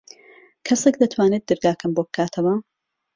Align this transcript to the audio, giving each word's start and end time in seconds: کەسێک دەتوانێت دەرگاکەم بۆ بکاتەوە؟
کەسێک 0.67 0.95
دەتوانێت 1.01 1.43
دەرگاکەم 1.49 1.91
بۆ 1.95 2.01
بکاتەوە؟ 2.07 2.53